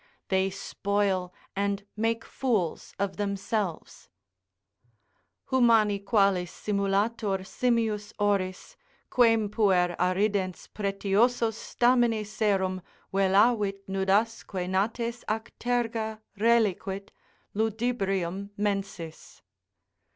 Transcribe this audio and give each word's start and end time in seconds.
They 0.29 0.49
spoil 0.49 1.31
and 1.55 1.85
make 1.95 2.25
fools 2.25 2.95
of 2.97 3.17
themselves: 3.17 4.09
"Humani 5.51 5.99
qualis 5.99 6.49
simulator 6.49 7.43
simius 7.43 8.11
oris, 8.17 8.75
Quern 9.11 9.49
puer 9.49 9.95
arridens 9.99 10.67
pretioso 10.73 11.51
stamine 11.51 12.25
serum 12.25 12.81
Velavit, 13.13 13.87
nudasque 13.87 14.67
nates 14.67 15.23
ac 15.29 15.53
terga 15.59 16.19
reliquit, 16.35 17.09
Ludibrium 17.55 18.49
mensis." 18.57 19.43